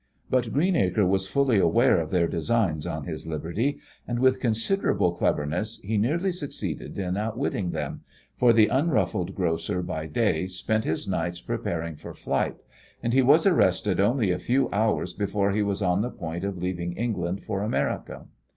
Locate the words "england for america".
16.93-18.25